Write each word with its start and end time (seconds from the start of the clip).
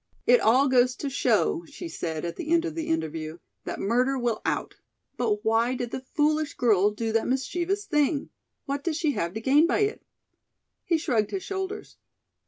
"It 0.25 0.39
all 0.41 0.67
goes 0.67 0.95
to 0.95 1.11
show," 1.11 1.63
she 1.67 1.87
said 1.87 2.25
at 2.25 2.35
the 2.35 2.51
end 2.51 2.65
of 2.65 2.73
the 2.73 2.87
interview, 2.87 3.37
"that 3.65 3.79
murder 3.79 4.17
will 4.17 4.41
out. 4.45 4.77
But 5.15 5.45
why 5.45 5.75
did 5.75 5.91
the 5.91 6.01
foolish 6.15 6.55
girl 6.55 6.89
do 6.89 7.11
that 7.11 7.27
mischievous 7.27 7.85
thing? 7.85 8.31
What 8.65 8.83
did 8.83 8.95
she 8.95 9.11
have 9.11 9.35
to 9.35 9.41
gain 9.41 9.67
by 9.67 9.81
it?" 9.81 10.01
He 10.85 10.97
shrugged 10.97 11.29
his 11.29 11.43
shoulders. 11.43 11.97